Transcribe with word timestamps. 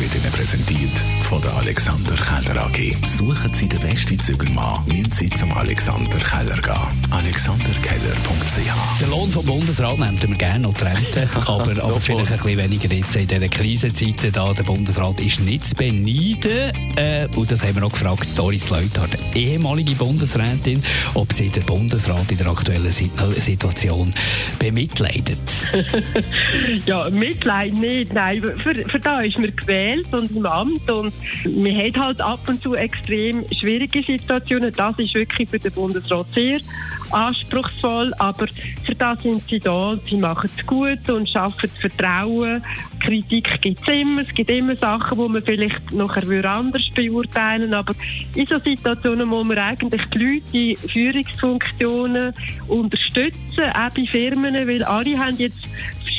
wird 0.00 0.14
Ihnen 0.14 0.32
präsentiert 0.32 0.98
von 1.24 1.42
der 1.42 1.52
Alexander 1.56 2.14
Keller 2.14 2.64
AG. 2.64 3.06
Suchen 3.06 3.52
Sie 3.52 3.68
den 3.68 3.80
besten 3.80 4.18
Zügelmann, 4.18 4.82
müssen 4.86 5.12
Sie 5.12 5.28
zum 5.28 5.52
Alexander 5.52 6.16
Keller 6.18 6.56
gehen. 6.56 7.06
AlexanderKeller.ch 7.10 9.00
Der 9.00 9.08
Lohn 9.08 9.28
vom 9.28 9.44
Bundesrat 9.44 9.98
nimmt 9.98 10.26
wir 10.26 10.36
gerne 10.36 10.60
noch 10.60 10.72
die 10.72 10.84
Rente, 10.84 11.28
aber, 11.46 11.72
aber 11.72 12.00
vielleicht 12.00 12.32
ein 12.32 12.38
bisschen 12.38 12.58
weniger 12.58 12.94
jetzt 12.94 13.14
in 13.14 13.26
diesen 13.26 13.50
Krisenzeiten. 13.50 14.32
Da 14.32 14.52
der 14.54 14.62
Bundesrat 14.62 15.20
ist 15.20 15.40
nicht 15.40 15.66
zu 15.66 15.74
beneiden. 15.74 16.72
Äh, 16.96 17.28
und 17.36 17.52
das 17.52 17.62
haben 17.62 17.74
wir 17.74 17.84
auch 17.84 17.92
gefragt, 17.92 18.26
Doris 18.36 18.70
Leuthard, 18.70 19.10
ehemalige 19.34 19.94
Bundesrätin, 19.96 20.82
ob 21.12 21.30
sie 21.32 21.50
den 21.50 21.64
Bundesrat 21.64 22.30
in 22.30 22.38
der 22.38 22.46
aktuellen 22.46 22.90
Situation 22.90 24.14
bemitleidet. 24.58 25.38
ja, 26.86 27.10
Mitleid 27.10 27.74
nicht, 27.74 28.14
nein. 28.14 28.42
Für, 28.62 28.74
für 28.74 28.98
da 28.98 29.20
ist 29.20 29.38
man 29.38 29.54
gewählt 29.54 29.89
und 30.12 30.30
im 30.36 30.46
Amt 30.46 30.90
und 30.90 31.12
wir 31.44 31.74
haben 31.74 32.02
halt 32.02 32.20
ab 32.20 32.40
und 32.48 32.62
zu 32.62 32.74
extrem 32.74 33.44
schwierige 33.58 34.02
Situationen. 34.02 34.72
Das 34.76 34.98
ist 34.98 35.14
wirklich 35.14 35.48
für 35.48 35.58
den 35.58 35.72
Bundesrat 35.72 36.26
sehr 36.34 36.60
anspruchsvoll, 37.10 38.14
aber 38.18 38.46
für 38.84 38.94
das 38.94 39.22
sind 39.22 39.42
sie 39.48 39.58
da. 39.58 39.98
Sie 40.08 40.16
machen 40.16 40.50
es 40.56 40.66
gut 40.66 41.08
und 41.08 41.28
schaffen 41.28 41.68
Vertrauen. 41.80 42.62
Kritik 43.00 43.48
gibt 43.60 43.80
es 43.80 43.94
immer. 43.94 44.22
Es 44.22 44.28
gibt 44.28 44.50
immer 44.50 44.76
Sachen, 44.76 45.18
die 45.18 45.28
man 45.28 45.42
vielleicht 45.42 45.92
nachher 45.92 46.44
anders 46.44 46.82
beurteilen 46.94 47.74
aber 47.74 47.94
in 48.34 48.46
so 48.46 48.58
Situationen 48.58 49.28
muss 49.28 49.44
man 49.44 49.58
eigentlich 49.58 50.02
die 50.14 50.18
Leute 50.18 50.58
in 50.58 50.76
Führungsfunktionen 50.88 52.32
unterstützen, 52.68 53.64
auch 53.72 53.94
bei 53.94 54.04
Firmen, 54.06 54.54
weil 54.54 54.84
alle 54.84 55.18
haben 55.18 55.36
jetzt 55.36 55.66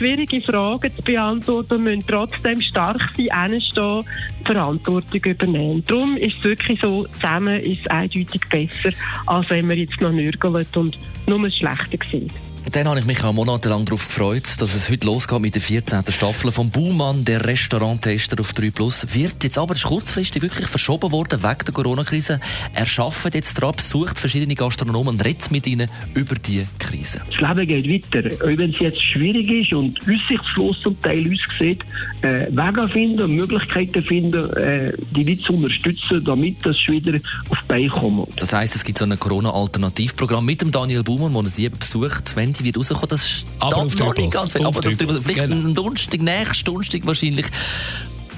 schwierige 0.00 0.40
Fragen 0.40 0.90
zu 0.96 1.02
beantworten 1.02 1.82
müssen 1.82 2.06
trotzdem 2.06 2.58
stark 2.62 3.02
sein, 3.14 3.50
hinstehen, 3.50 4.02
Verantwortung 4.46 5.20
übernehmen. 5.22 5.84
Darum 5.86 6.16
ist 6.16 6.38
es 6.38 6.44
wirklich 6.44 6.80
so, 6.80 7.04
zusammen 7.04 7.58
ist 7.58 7.80
es 7.80 7.86
eindeutig 7.88 8.40
besser, 8.48 8.96
als 9.26 9.50
wenn 9.50 9.66
man 9.66 9.76
jetzt 9.76 10.00
noch 10.00 10.10
nörgelt 10.10 10.74
und 10.74 10.98
nur 11.26 11.42
das 11.42 11.54
Schlechte 11.54 11.98
sieht. 12.10 12.32
Dann 12.72 12.86
habe 12.86 13.00
ich 13.00 13.06
mich 13.06 13.24
auch 13.24 13.32
monatelang 13.32 13.84
darauf 13.84 14.06
gefreut, 14.06 14.44
dass 14.58 14.74
es 14.74 14.90
heute 14.90 15.06
losgeht 15.06 15.40
mit 15.40 15.54
der 15.54 15.62
14. 15.62 16.02
Staffel 16.10 16.50
vom 16.52 16.70
Baumann, 16.70 17.24
der 17.24 17.44
Restauranttester 17.44 18.38
auf 18.38 18.52
3 18.52 18.70
Plus. 18.70 19.06
Wird 19.14 19.42
jetzt 19.42 19.58
aber 19.58 19.74
kurzfristig 19.74 20.42
wirklich 20.42 20.66
verschoben 20.68 21.10
worden 21.10 21.42
wegen 21.42 21.64
der 21.66 21.74
Corona-Krise. 21.74 22.38
Er 22.74 22.86
arbeitet 22.98 23.34
jetzt 23.34 23.58
daran, 23.58 23.74
besucht 23.74 24.18
verschiedene 24.18 24.54
Gastronomen 24.54 25.14
und 25.14 25.24
redet 25.24 25.50
mit 25.50 25.66
ihnen 25.66 25.90
über 26.14 26.36
die 26.36 26.66
Krise. 26.78 27.22
Das 27.30 27.56
Leben 27.56 27.66
geht 27.66 28.12
weiter. 28.14 28.44
Auch 28.44 28.58
wenn 28.58 28.70
es 28.70 28.78
jetzt 28.78 29.02
schwierig 29.12 29.50
ist 29.50 29.72
und 29.72 29.98
aussichtslos 30.00 30.80
zum 30.82 31.00
Teil 31.02 31.26
aussieht, 31.26 31.82
äh, 32.22 32.46
Wege 32.50 32.88
finden, 32.88 33.34
Möglichkeiten 33.34 34.02
finden, 34.02 34.50
äh, 34.54 34.92
die 35.16 35.24
Leute 35.24 35.42
zu 35.42 35.54
unterstützen, 35.54 36.22
damit 36.24 36.56
das 36.64 36.76
wieder 36.86 37.18
auf 37.48 37.58
die 37.62 37.66
Beine 37.68 37.88
kommt. 37.88 38.40
Das 38.40 38.52
heisst, 38.52 38.76
es 38.76 38.84
gibt 38.84 38.98
so 38.98 39.04
ein 39.04 39.18
Corona-Alternativprogramm 39.18 40.44
mit 40.44 40.60
dem 40.60 40.70
Daniel 40.70 41.02
Baumann, 41.02 41.34
wo 41.34 41.40
er 41.40 41.48
die 41.48 41.68
besucht, 41.68 42.36
wenn 42.36 42.49
die 42.52 42.64
wird 42.64 42.76
rauskommen. 42.76 43.08
Das 43.08 43.22
ist 43.22 43.44
aber 43.58 43.84
noch 43.84 44.16
nicht 44.16 44.30
ganz 44.30 44.56
aber 44.56 44.68
auf 44.68 44.76
Vielleicht 44.76 45.26
genau. 45.26 45.56
ein 45.56 45.74
Donnerstag, 45.74 46.20
nächsten 46.20 46.64
Donnerstag 46.64 47.06
wahrscheinlich. 47.06 47.46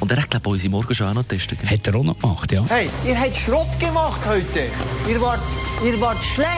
Und 0.00 0.10
er 0.10 0.20
hat, 0.20 0.30
glaube 0.30 0.48
ich, 0.48 0.52
unsere 0.52 0.70
Morgen 0.70 1.04
auch 1.04 1.14
noch 1.14 1.28
getestet. 1.28 1.58
Hat 1.64 1.86
er 1.86 1.94
auch 1.94 2.02
noch 2.02 2.18
gemacht, 2.18 2.50
ja. 2.50 2.64
Hey, 2.68 2.88
ihr 3.06 3.18
habt 3.18 3.36
Schrott 3.36 3.78
gemacht 3.78 4.20
heute. 4.26 4.66
Ihr 5.08 5.20
wart, 5.20 5.40
ihr 5.84 6.00
wart 6.00 6.22
schlecht. 6.24 6.48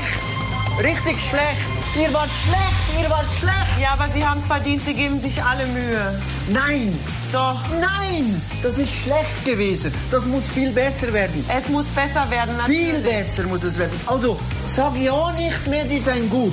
Richtig 0.79 1.21
schlecht. 1.21 1.61
Ihr 2.01 2.13
wart 2.13 2.31
schlecht, 2.45 3.03
ihr 3.03 3.11
wart 3.11 3.33
schlecht. 3.39 3.81
Ja, 3.81 3.93
aber 3.93 4.09
Sie 4.13 4.27
haben 4.27 4.39
es 4.39 4.47
verdient, 4.47 4.83
Sie 4.85 4.95
geben 4.95 5.21
sich 5.21 5.43
alle 5.43 5.67
Mühe. 5.67 6.21
Nein. 6.53 6.99
Doch. 7.35 7.61
Nein, 7.81 8.41
das 8.63 8.79
ist 8.79 8.95
schlecht 8.95 9.45
gewesen. 9.45 9.93
Das 10.11 10.25
muss 10.25 10.45
viel 10.49 10.71
besser 10.71 11.13
werden. 11.13 11.45
Es 11.49 11.69
muss 11.69 11.85
besser 11.87 12.31
werden, 12.31 12.57
natürlich. 12.57 12.91
Viel 12.93 13.01
besser 13.01 13.43
muss 13.45 13.63
es 13.63 13.77
werden. 13.77 14.01
Also, 14.07 14.39
sag 14.65 14.97
ja 14.97 15.33
nicht 15.33 15.67
mehr, 15.67 15.85
die 15.85 15.99
sind 15.99 16.31
gut. 16.31 16.53